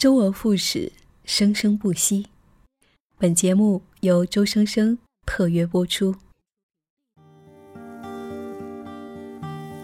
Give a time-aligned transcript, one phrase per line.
[0.00, 0.90] 周而复始，
[1.26, 2.24] 生生不息。
[3.18, 6.14] 本节目由周生生特约播出。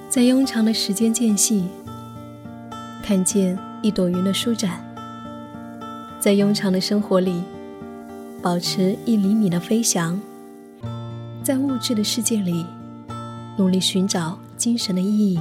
[0.08, 1.66] 在庸长的时间间隙，
[3.04, 4.80] 看见一朵云的舒展；
[6.18, 7.42] 在庸长的生活里，
[8.42, 10.18] 保持一厘米的飞翔；
[11.42, 12.64] 在物质的世界里，
[13.58, 15.38] 努力寻找精神的意义。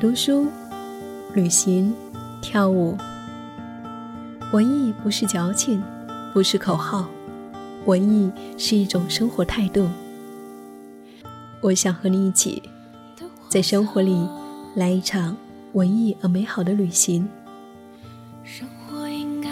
[0.00, 0.46] 读书、
[1.34, 1.94] 旅行、
[2.40, 2.96] 跳舞，
[4.52, 5.82] 文艺不是矫情，
[6.32, 7.06] 不是口号，
[7.84, 9.88] 文艺是一种生活态度。
[11.60, 12.62] 我想和你一起，
[13.48, 14.26] 在生活里
[14.74, 15.36] 来一场
[15.74, 17.28] 文艺而美好的旅行。
[18.42, 19.50] 生活应该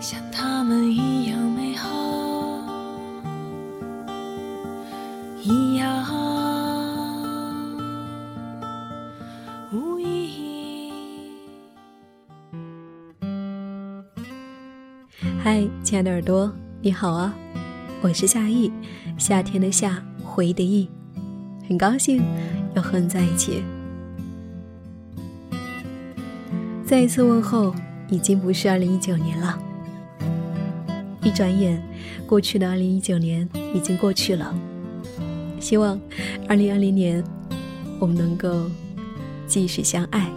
[0.00, 1.09] 像他们一
[15.90, 17.34] 亲爱的耳朵，你好啊！
[18.00, 18.70] 我是夏意，
[19.18, 20.88] 夏天的夏，回忆的忆，
[21.68, 22.22] 很高兴
[22.76, 23.64] 又和你在一起。
[26.84, 27.74] 再一次问候，
[28.08, 29.58] 已经不是二零一九年了。
[31.24, 31.82] 一转眼，
[32.24, 34.54] 过去的二零一九年已经过去了。
[35.58, 36.00] 希望
[36.48, 37.20] 二零二零年，
[37.98, 38.70] 我们能够
[39.44, 40.30] 继续相爱。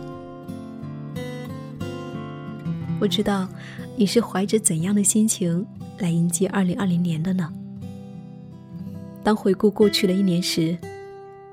[3.00, 3.48] 不知道
[3.96, 5.66] 你是怀着怎样的心情？
[6.00, 7.54] 来迎接二零二零年的呢？
[9.24, 10.76] 当回顾过去的一年时，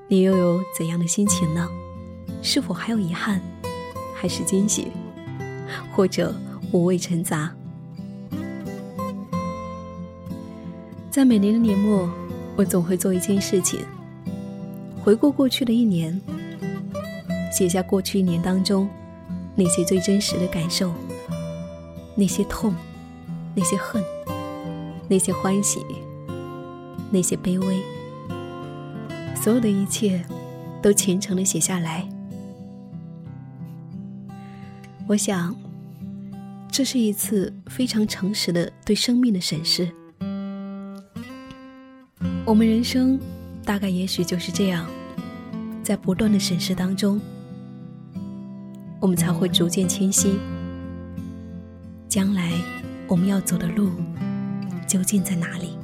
[0.07, 1.69] 你又有怎样的心情呢？
[2.41, 3.39] 是否还有遗憾，
[4.15, 4.87] 还是惊喜，
[5.93, 6.33] 或者
[6.71, 7.51] 五味陈杂？
[11.11, 12.09] 在每年的年末，
[12.55, 13.81] 我总会做一件事情，
[15.03, 16.19] 回顾过去的一年，
[17.55, 18.89] 写下过去一年当中
[19.55, 20.91] 那些最真实的感受，
[22.15, 22.73] 那些痛，
[23.55, 24.03] 那些恨。
[25.09, 25.85] 那些欢喜，
[27.11, 27.83] 那些卑微，
[29.35, 30.23] 所有的一切，
[30.81, 32.07] 都虔诚的写下来。
[35.05, 35.53] 我想，
[36.71, 39.91] 这是一次非常诚实的对生命的审视。
[42.45, 43.19] 我们人生，
[43.65, 44.85] 大概也许就是这样，
[45.83, 47.19] 在不断的审视当中，
[49.01, 50.39] 我们才会逐渐清晰，
[52.11, 52.51] 将来
[53.07, 53.89] 我们要走的路。
[54.85, 55.77] 究竟在哪里？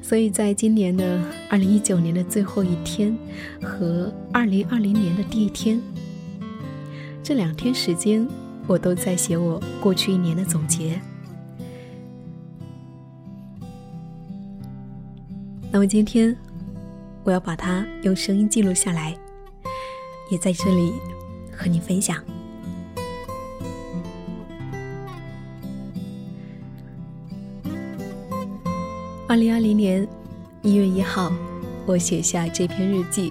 [0.00, 3.14] 所以在今年的二零一九年的最后一天
[3.60, 5.78] 和二零二零年的第一天，
[7.22, 8.26] 这两天时间，
[8.66, 10.98] 我都在写我过去一年的总结。
[15.70, 16.34] 那么今天，
[17.22, 19.14] 我要把它用声音记录下来，
[20.30, 20.94] 也在这里
[21.52, 22.16] 和你分享。
[29.36, 30.08] 二零二零年
[30.62, 31.30] 一月一号，
[31.84, 33.30] 我写下这篇日记，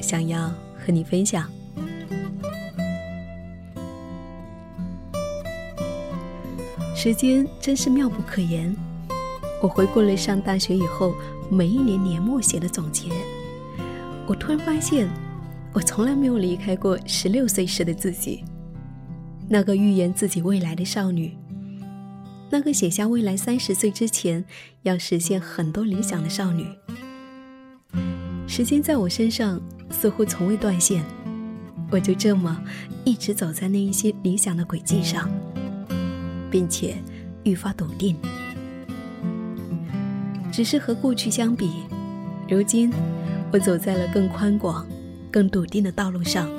[0.00, 1.46] 想要和你分享。
[6.96, 8.74] 时间真是妙不可言。
[9.60, 11.14] 我回顾了上大学以后
[11.50, 13.10] 每一年年末写的总结，
[14.26, 15.06] 我突然发现，
[15.74, 18.42] 我从来没有离开过十六岁时的自己，
[19.50, 21.36] 那个预言自己未来的少女。
[22.52, 24.44] 那个写下未来三十岁之前
[24.82, 26.66] 要实现很多理想的少女，
[28.46, 29.58] 时间在我身上
[29.88, 31.02] 似乎从未断线，
[31.90, 32.62] 我就这么
[33.06, 35.30] 一直走在那一些理想的轨迹上，
[36.50, 36.94] 并且
[37.44, 38.14] 愈发笃定。
[40.52, 41.70] 只是和过去相比，
[42.50, 42.92] 如今
[43.50, 44.86] 我走在了更宽广、
[45.30, 46.50] 更笃定的道路上。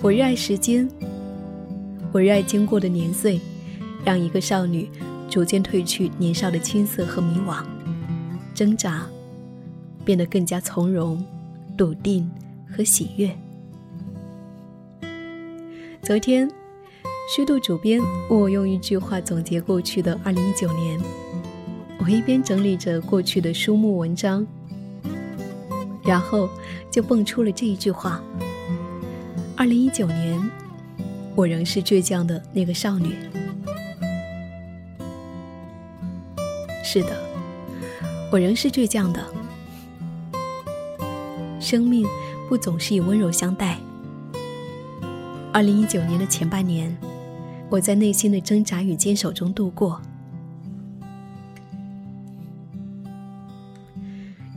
[0.00, 0.88] 我热爱时间，
[2.12, 3.38] 我热爱经过的年岁。
[4.04, 4.90] 让一个少女
[5.30, 7.64] 逐渐褪去年少的青涩和迷惘，
[8.54, 9.06] 挣扎，
[10.04, 11.24] 变得更加从容、
[11.76, 12.30] 笃定
[12.70, 13.34] 和喜悦。
[16.02, 16.50] 昨天，
[17.34, 21.00] 虚度主编问我用一句话总结过去的二零一九年，
[21.98, 24.46] 我一边整理着过去的书目文章，
[26.04, 26.50] 然后
[26.90, 28.22] 就蹦出了这一句话：
[29.56, 30.50] 二零一九年，
[31.34, 33.16] 我仍是倔强的那个少女。
[36.94, 37.10] 是的，
[38.30, 39.20] 我仍是倔强的。
[41.58, 42.06] 生命
[42.48, 43.80] 不总是以温柔相待。
[45.52, 46.96] 二零一九年的前半年，
[47.68, 50.00] 我在内心的挣扎与坚守中度过。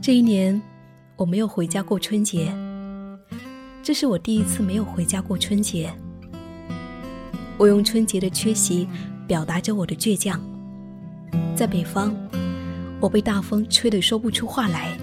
[0.00, 0.62] 这一年，
[1.16, 2.54] 我没有回家过春节，
[3.82, 5.92] 这是我第一次没有回家过春节。
[7.56, 8.86] 我用春节的缺席
[9.26, 10.40] 表达着我的倔强。
[11.58, 12.14] 在北方，
[13.00, 14.96] 我被大风吹得说不出话来，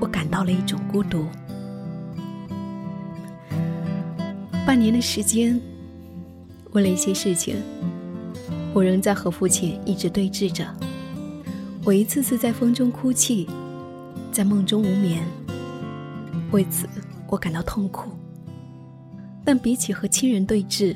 [0.00, 1.26] 我感到了一种孤独。
[4.64, 5.60] 半年的时间，
[6.70, 7.56] 为了一些事情，
[8.72, 10.64] 我仍在和父亲一直对峙着。
[11.82, 13.48] 我一次次在风中哭泣，
[14.30, 15.24] 在梦中无眠。
[16.52, 16.88] 为此，
[17.26, 18.12] 我感到痛苦。
[19.44, 20.94] 但比起和亲人对峙，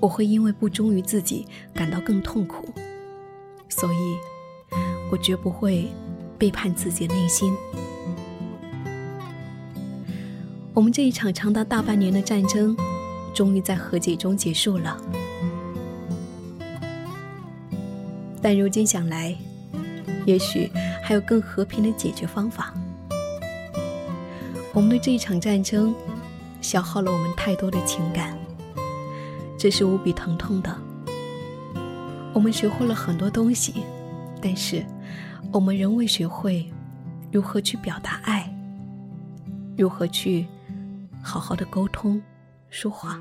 [0.00, 2.66] 我会因为不忠于自己感到更痛苦。
[3.80, 4.18] 所以，
[5.10, 5.90] 我绝不会
[6.36, 7.50] 背叛自己的内心。
[10.74, 12.76] 我们这一场长达大半年的战争，
[13.32, 14.94] 终于在和解中结束了。
[18.42, 19.34] 但如今想来，
[20.26, 20.70] 也许
[21.02, 22.74] 还有更和平的解决方法。
[24.74, 25.94] 我们的这一场战争，
[26.60, 28.38] 消耗了我们太多的情感，
[29.56, 30.89] 这是无比疼痛的。
[32.32, 33.82] 我们学会了很多东西，
[34.40, 34.84] 但是
[35.52, 36.70] 我们仍未学会
[37.32, 38.50] 如何去表达爱，
[39.76, 40.46] 如何去
[41.20, 42.20] 好好的沟通、
[42.70, 43.20] 说话。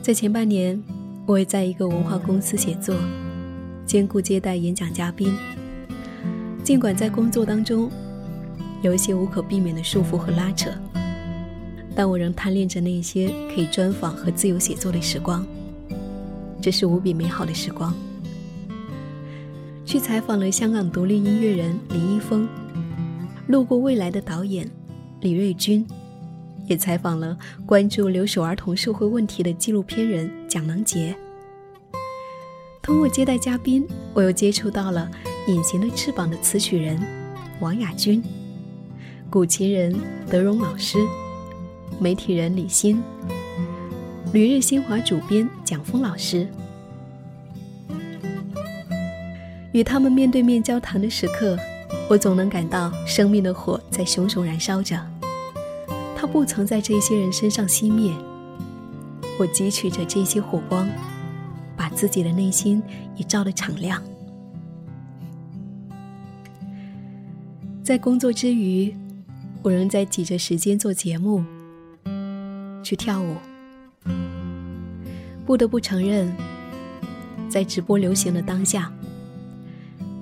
[0.00, 0.82] 在前半年，
[1.26, 2.96] 我也在一个文化公司写作，
[3.86, 5.32] 兼顾接待演讲嘉宾。
[6.64, 7.90] 尽管在工作当中
[8.82, 10.70] 有一些无可避免的束缚和拉扯，
[11.94, 15.46] 但我仍贪恋着那些可以专访和自由写作的时光。
[16.60, 17.94] 这是无比美好的时光。
[19.84, 22.48] 去采访了香港独立音乐人林一峰，
[23.46, 24.70] 路过未来的导演
[25.20, 25.86] 李瑞军。
[26.66, 27.36] 也采访了
[27.66, 31.14] 关注留守儿童社会问题的纪录片人蒋能杰。
[32.80, 33.84] 通过接待嘉宾，
[34.14, 35.10] 我又接触到了
[35.52, 36.98] 《隐形的翅膀》的词曲人
[37.60, 38.22] 王雅君、
[39.28, 39.94] 古琴人
[40.30, 40.98] 德荣老师、
[42.00, 43.02] 媒体人李欣、
[44.32, 46.46] 旅日新华主编蒋峰老师。
[49.72, 51.56] 与他们面对面交谈的时刻，
[52.08, 54.98] 我总能感到生命的火在熊熊燃烧着。
[56.16, 58.12] 它不曾在这些人身上熄灭。
[59.38, 60.88] 我汲取着这些火光，
[61.76, 62.82] 把自己的内心
[63.16, 64.02] 也照得敞亮。
[67.82, 68.94] 在工作之余，
[69.62, 71.42] 我仍在挤着时间做节目，
[72.82, 73.36] 去跳舞。
[75.44, 76.32] 不得不承认，
[77.48, 78.92] 在直播流行的当下，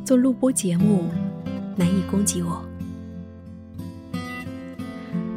[0.04, 1.10] 做录播节目
[1.76, 2.64] 难以攻击我。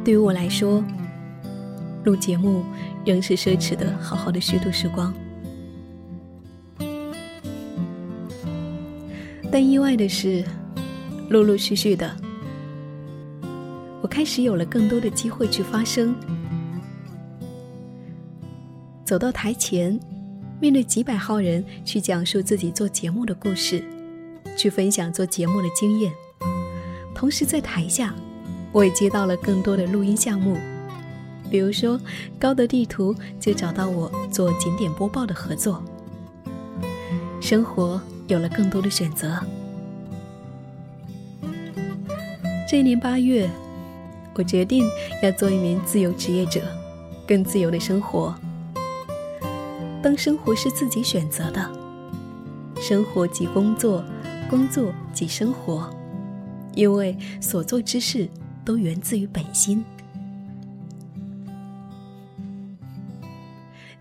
[0.04, 0.84] 对于我来说，
[2.04, 2.64] 录节目
[3.04, 5.12] 仍是奢侈的，好好的虚度时光。
[9.50, 10.44] 但意外的是，
[11.30, 12.10] 陆陆续续的，
[14.02, 16.14] 我开始有了更多的机会去发声，
[19.04, 19.98] 走到台前，
[20.60, 23.84] 面对几百号人去讲述自己做节目的故事，
[24.56, 26.10] 去分享做节目的经验，
[27.14, 28.14] 同时在台下。
[28.72, 30.56] 我也接到了更多的录音项目，
[31.48, 32.00] 比如说
[32.40, 35.80] 高德地图就找到我做景点播报的合作，
[37.40, 39.38] 生活有了更多的选择。
[42.68, 43.48] 这一年八月，
[44.34, 44.84] 我决定
[45.22, 46.60] 要做一名自由职业者，
[47.28, 48.34] 更自由的生活。
[50.04, 51.72] 当生活是自己选择的，
[52.78, 54.04] 生活即工作，
[54.50, 55.88] 工作即生活，
[56.74, 58.28] 因为所做之事。
[58.66, 59.84] 都源自于本心。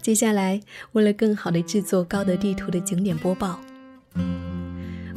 [0.01, 0.62] 接下来，
[0.93, 3.60] 为了更好的制作高德地图的景点播报，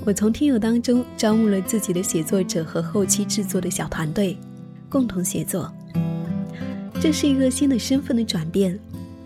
[0.04, 4.36] 我从听友当中招募了自己的写作者和后期制作的小团队，
[4.88, 5.72] 共同协作。
[7.00, 8.76] 这是一个新的身份的转变，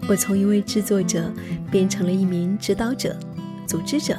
[0.09, 1.33] 我从一位制作者
[1.71, 3.17] 变成了一名指导者、
[3.67, 4.17] 组织者。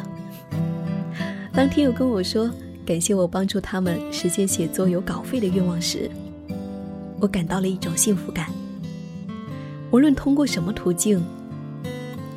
[1.53, 2.50] 当听友跟我说。
[2.83, 6.09] 感谢我帮助他们实现写作有稿费的愿望时，
[7.19, 8.47] 我感到了一种幸福感。
[9.91, 11.23] 无论通过什么途径，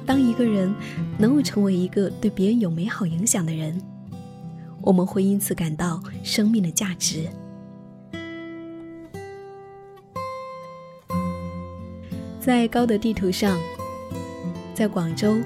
[0.05, 0.73] 当一个人
[1.19, 3.81] 能够成为一个对别人有美好影响的人，
[4.83, 7.27] 我们会因此感到生命的价值。
[12.45, 13.59] 在高德地图上，
[14.75, 15.39] 在广州、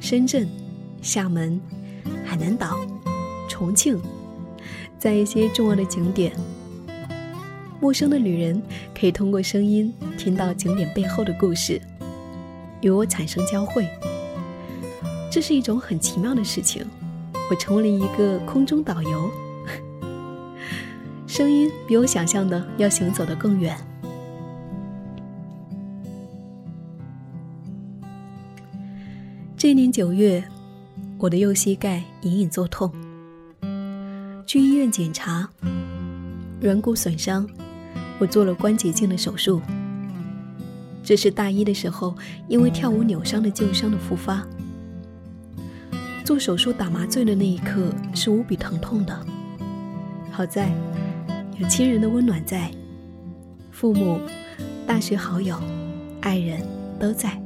[0.00, 0.48] 深圳、
[1.00, 1.60] 厦门、
[2.24, 2.80] 海南岛、
[3.48, 4.02] 重庆。
[4.98, 6.32] 在一些重要的景点，
[7.78, 8.60] 陌生的旅人
[8.98, 11.80] 可以通过声音听到景点背后的故事，
[12.80, 13.86] 与我产生交汇。
[15.30, 16.84] 这是一种很奇妙的事情。
[17.48, 19.30] 我成为了一个空中导游，
[21.28, 23.78] 声音比我想象的要行走的更远。
[29.64, 30.44] 这年九月，
[31.16, 32.92] 我的右膝盖隐隐作痛，
[34.46, 35.48] 去医院检查，
[36.60, 37.48] 软骨损伤，
[38.18, 39.62] 我做了关节镜的手术。
[41.02, 42.14] 这是大一的时候
[42.46, 44.46] 因为跳舞扭伤的旧伤的复发。
[46.26, 49.18] 做手术打麻醉的那一刻是无比疼痛的，
[50.30, 50.70] 好在
[51.56, 52.70] 有亲人的温暖在，
[53.70, 54.20] 父母、
[54.86, 55.58] 大学好友、
[56.20, 56.60] 爱人
[57.00, 57.42] 都在，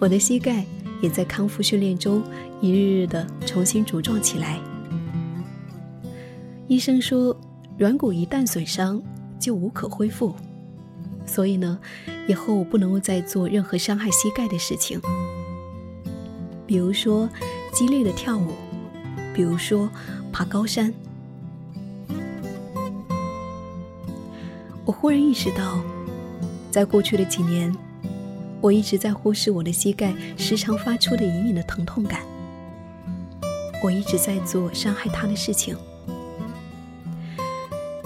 [0.00, 0.64] 我的膝盖。
[1.02, 2.22] 也在康复训练中，
[2.62, 4.58] 一日日的重新茁壮起来。
[6.68, 7.36] 医生说，
[7.76, 9.02] 软骨一旦损伤
[9.38, 10.34] 就无可恢复，
[11.26, 11.78] 所以呢，
[12.26, 14.98] 以后我不能够再做任何伤害膝盖的事情，
[16.66, 17.28] 比如说
[17.74, 18.52] 激烈的跳舞，
[19.34, 19.90] 比如说
[20.32, 20.94] 爬高山。
[24.84, 25.82] 我忽然意识到，
[26.70, 27.74] 在过去的几年。
[28.62, 32.20] 我一直在忽视我的膝盖时常发出的隐隐的疼痛感，
[33.82, 35.76] 我一直在做伤害他的事情，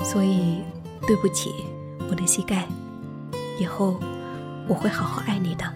[0.03, 0.63] 所以
[1.07, 1.53] 对不起，
[2.09, 2.67] 我的膝盖，
[3.61, 4.01] 以后
[4.67, 5.73] 我会好好爱你的。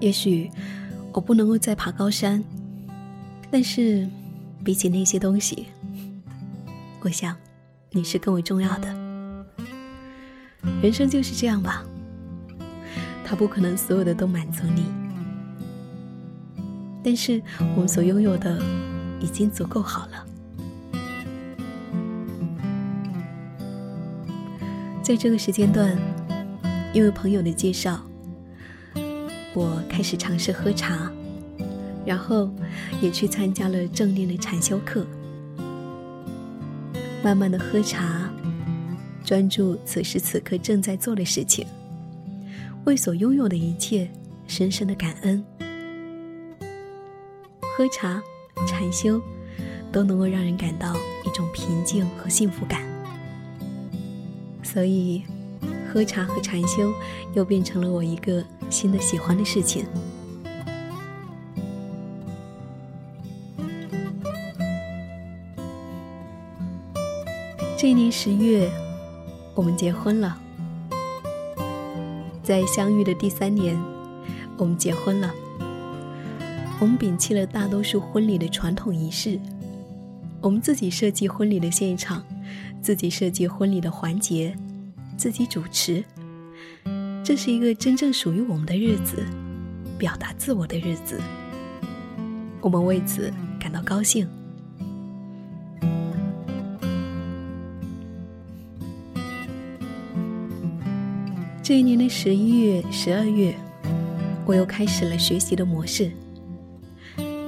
[0.00, 0.50] 也许
[1.12, 2.42] 我不能够再爬高山，
[3.50, 4.08] 但是
[4.64, 5.66] 比起那些东西，
[7.02, 7.36] 我想
[7.90, 8.88] 你是更为重要的。
[10.80, 11.84] 人生就是这样吧。
[13.24, 14.84] 他不可能所有的都满足你，
[17.02, 17.42] 但是
[17.74, 18.62] 我们所拥有的
[19.18, 20.26] 已经足够好了。
[25.02, 25.96] 在这个时间段，
[26.92, 28.00] 因为朋友的介绍，
[29.54, 31.10] 我开始尝试喝茶，
[32.06, 32.50] 然后
[33.00, 35.06] 也去参加了正念的禅修课，
[37.22, 38.30] 慢慢的喝茶，
[39.24, 41.66] 专注此时此刻正在做的事情。
[42.84, 44.10] 为所拥有的一切
[44.46, 45.42] 深深的感恩，
[47.76, 48.22] 喝茶、
[48.66, 49.18] 禅修，
[49.90, 52.82] 都能够让人感到一种平静和幸福感。
[54.62, 55.22] 所以，
[55.90, 56.92] 喝茶和禅修
[57.32, 59.86] 又变成了我一个新的喜欢的事情。
[67.78, 68.70] 这一年十月，
[69.54, 70.38] 我们结婚了。
[72.44, 73.74] 在相遇的第三年，
[74.58, 75.32] 我们结婚了。
[76.78, 79.40] 我们摒弃了大多数婚礼的传统仪式，
[80.42, 82.22] 我们自己设计婚礼的现场，
[82.82, 84.54] 自己设计婚礼的环节，
[85.16, 86.04] 自己主持。
[87.24, 89.24] 这是一个真正属于我们的日子，
[89.96, 91.18] 表达自我的日子。
[92.60, 94.28] 我们为此感到高兴。
[101.64, 103.56] 这一年的十一月、十二月，
[104.44, 106.12] 我又开始了学习的模式，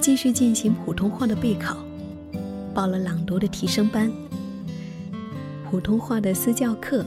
[0.00, 1.76] 继续进行普通话的备考，
[2.73, 4.11] 报了朗读的提升班，
[5.70, 7.04] 普通话的私教课。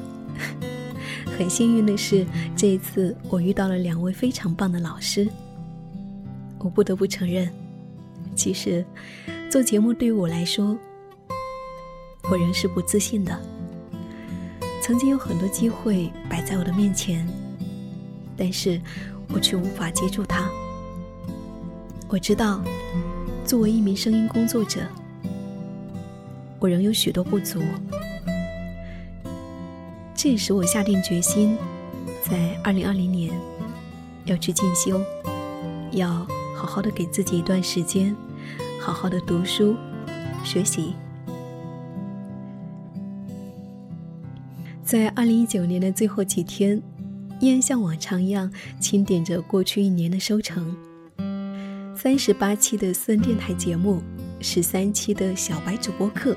[1.35, 2.23] 很幸运的是，
[2.55, 5.27] 这一次我遇到了两位非常棒的老师。
[6.59, 7.51] 我不得不承认，
[8.35, 8.85] 其实
[9.49, 10.77] 做节目对于我来说，
[12.29, 13.58] 我仍是不自信的。
[14.89, 17.23] 曾经有很多机会摆在我的面前，
[18.35, 18.81] 但是
[19.31, 20.49] 我却无法接住它。
[22.07, 22.59] 我知道，
[23.45, 24.81] 作为一名声音工作者，
[26.57, 27.61] 我仍有许多不足。
[30.15, 31.55] 这也使我下定决心，
[32.27, 33.31] 在二零二零年
[34.25, 34.99] 要去进修，
[35.91, 38.15] 要好好的给自己一段时间，
[38.81, 39.75] 好好的读书
[40.43, 40.95] 学习。
[44.89, 46.81] 在二零一九年的最后几天，
[47.39, 50.75] 依然像往常一样清点着过去一年的收成。
[51.95, 54.01] 三十八期的私人电台节目，
[54.41, 56.35] 十三期的小白主播课，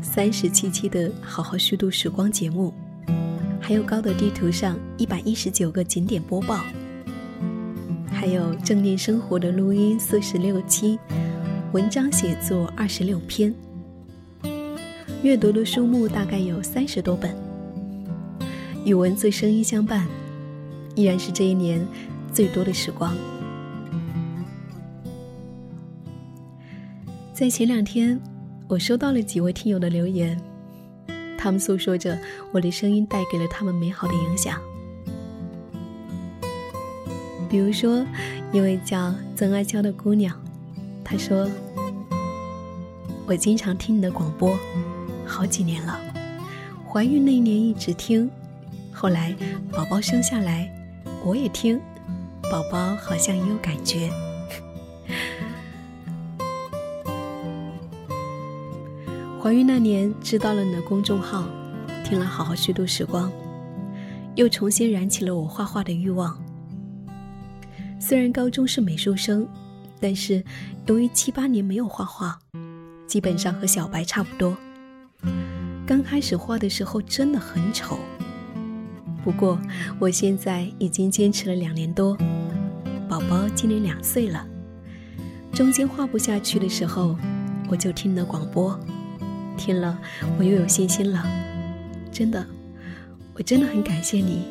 [0.00, 2.72] 三十七期的好好虚度时光节目，
[3.60, 6.60] 还有高德地图上一百一十九个景点播报，
[8.12, 11.00] 还有正念生活的录音四十六期，
[11.72, 13.52] 文章写作二十六篇，
[15.24, 17.51] 阅读的书目大概有三十多本。
[18.84, 20.06] 与文字、声音相伴，
[20.94, 21.86] 依然是这一年
[22.32, 23.14] 最多的时光。
[27.32, 28.20] 在前两天，
[28.68, 30.40] 我收到了几位听友的留言，
[31.38, 32.18] 他们诉说着
[32.52, 34.60] 我的声音带给了他们美好的影响。
[37.48, 38.04] 比如说，
[38.52, 40.34] 一位叫曾爱娇的姑娘，
[41.04, 41.48] 她说
[43.26, 44.56] ：“我经常听你的广播，
[45.26, 46.00] 好几年了。
[46.88, 48.30] 怀孕那一年一直听，
[49.02, 49.34] 后来
[49.72, 50.72] 宝宝生下来，
[51.24, 51.80] 我也听，
[52.48, 54.08] 宝宝好像也有感觉。
[59.42, 61.44] 怀孕那年知道了你的公众号，
[62.04, 63.28] 听了好好虚度时光，
[64.36, 66.40] 又重新燃起了我画画的欲望。
[67.98, 69.44] 虽然高中是美术生，
[69.98, 70.44] 但是
[70.86, 72.38] 由于七八年没有画画，
[73.08, 74.56] 基本上和小白差不多。
[75.84, 77.98] 刚开始画的时候真的很丑，
[79.24, 79.58] 不过
[79.98, 82.16] 我现在已经坚持了两年多，
[83.08, 84.46] 宝宝今年两岁了。
[85.52, 87.16] 中间画不下去的时候，
[87.68, 88.78] 我就听了广播，
[89.56, 89.98] 听了
[90.38, 91.24] 我又有信心了。
[92.10, 92.44] 真的，
[93.34, 94.46] 我真的很感谢你。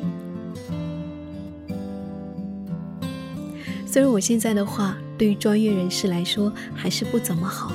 [3.86, 7.72] 虽然我现在的画对于专业人士来说还是不怎么好，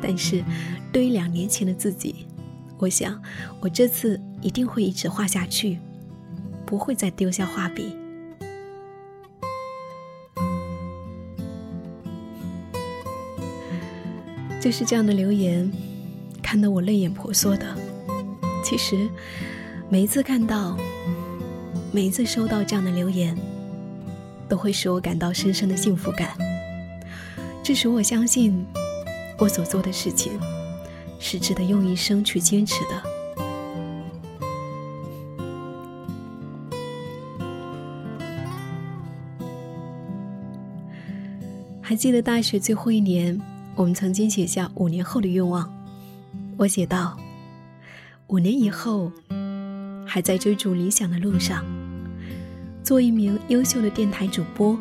[0.00, 0.42] 但是
[0.90, 2.26] 对于两年前的自己，
[2.78, 3.22] 我想
[3.60, 5.78] 我这次一定会一直画下去，
[6.72, 7.94] 不会再丢下画笔。
[14.58, 15.70] 就是这样的留言，
[16.42, 17.76] 看得我泪眼婆娑的。
[18.64, 19.06] 其实
[19.90, 20.74] 每一次看到，
[21.92, 23.36] 每一次收到这样的留言。
[24.48, 26.30] 都会使我感到深深的幸福感，
[27.62, 28.66] 这使我相信，
[29.38, 30.32] 我所做的事情
[31.18, 33.11] 是值得用一生去坚持的。
[41.92, 43.38] 还记得大学最后一年，
[43.74, 45.70] 我们曾经写下五年后的愿望。
[46.56, 47.18] 我写道：
[48.28, 49.12] 五年以后，
[50.06, 51.62] 还在追逐理想的路上。
[52.82, 54.74] 做一名优秀的电台主播，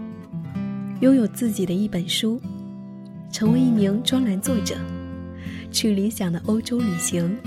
[1.01, 2.39] 拥有自己的一本书，
[3.29, 4.77] 成为一名专栏作者，
[5.69, 7.37] 去理想的欧洲旅行，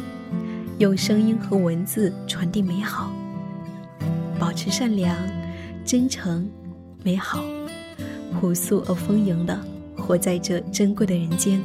[0.78, 3.10] 用声音和文字传递美好，
[4.38, 5.16] 保持善良、
[5.86, 6.46] 真诚、
[7.02, 7.42] 美好，
[8.40, 9.58] 朴素而丰盈的
[9.96, 11.62] 活在这珍贵的人间。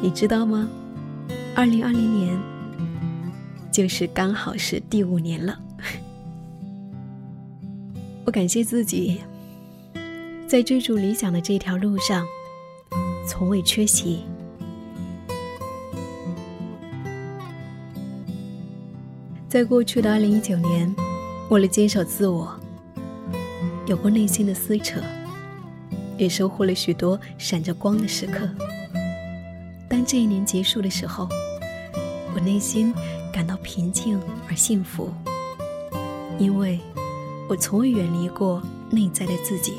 [0.00, 0.68] 你知道吗？
[1.54, 2.38] 二零二零年
[3.70, 5.58] 就是刚好是第五年了。
[8.24, 9.20] 我感谢自己，
[10.46, 12.24] 在追逐理想的这条路上，
[13.26, 14.20] 从未缺席。
[19.48, 20.94] 在过去的二零一九年，
[21.48, 22.59] 为了坚守自我，
[23.90, 25.00] 有过内心的撕扯，
[26.16, 28.48] 也收获了许多闪着光的时刻。
[29.88, 31.28] 当这一年结束的时候，
[32.32, 32.94] 我内心
[33.32, 34.16] 感到平静
[34.48, 35.12] 而幸福，
[36.38, 36.78] 因为。
[37.48, 39.74] 我从未远离过内在的自己，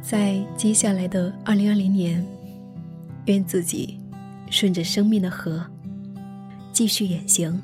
[0.00, 2.26] 在接下来的二零二零年，
[3.26, 4.00] 愿自己
[4.48, 5.62] 顺着生命的河
[6.72, 7.60] 继续远行。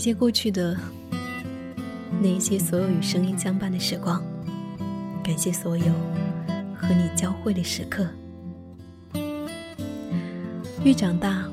[0.00, 0.76] 谢过去的。
[2.22, 4.22] 那一些所有与声音相伴的时光，
[5.22, 5.92] 感谢所有
[6.74, 8.06] 和你交汇的时刻。
[10.82, 11.44] 越长大，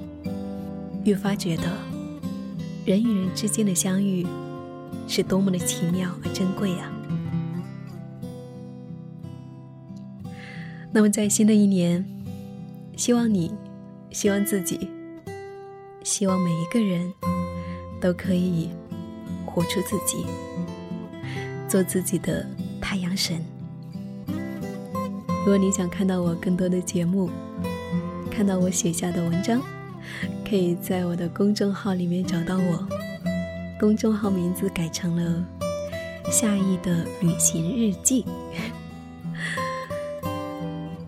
[1.03, 1.63] 越发觉得
[2.85, 4.25] 人与人之间的相遇
[5.07, 6.91] 是多么的奇妙而珍贵啊！
[10.91, 12.03] 那么，在新的一年，
[12.95, 13.53] 希望你，
[14.11, 14.89] 希望自己，
[16.03, 17.13] 希望每一个人
[17.99, 18.69] 都可以
[19.45, 20.25] 活出自己。
[21.67, 22.47] 做自己的
[22.79, 23.43] 太阳神。
[25.39, 27.29] 如果你想看到我更多的节目，
[28.31, 29.61] 看到我写下的文章，
[30.49, 32.87] 可以在我的公众号里面找到我。
[33.77, 35.45] 公众号名字改成了
[36.31, 38.25] “夏意的旅行日记”，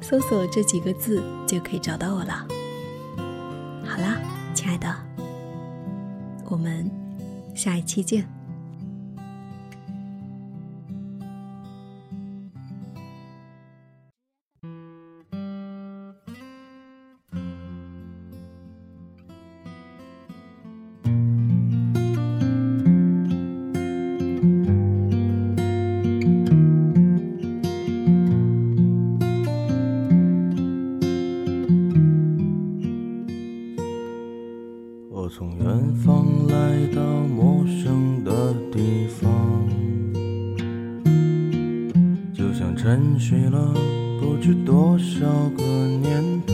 [0.01, 2.45] 搜索这几个字就可以找到我了。
[3.85, 4.19] 好啦，
[4.53, 4.93] 亲爱的，
[6.49, 6.89] 我们
[7.55, 8.38] 下一期见。
[42.89, 43.71] 沉睡了
[44.19, 46.53] 不知多少个年头，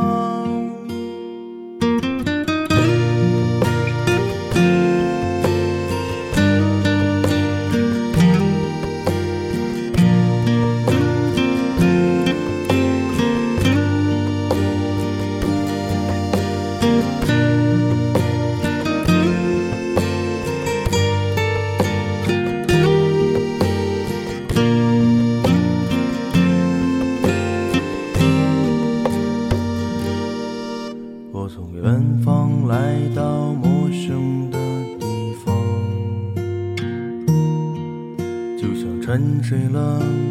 [39.51, 40.30] 给了？